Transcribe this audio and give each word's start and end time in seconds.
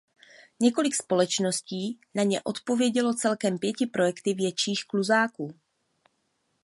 Několik 0.59 0.95
společností 0.95 1.99
na 2.15 2.23
ně 2.23 2.41
odpovědělo 2.43 3.13
celkem 3.13 3.57
pěti 3.59 3.85
projekty 3.87 4.33
větších 4.33 4.85
kluzáků. 4.85 5.53